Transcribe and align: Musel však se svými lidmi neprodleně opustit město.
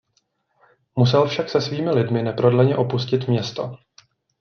Musel 0.95 1.27
však 1.27 1.49
se 1.49 1.61
svými 1.61 1.89
lidmi 1.91 2.23
neprodleně 2.23 2.75
opustit 2.77 3.27
město. 3.27 3.77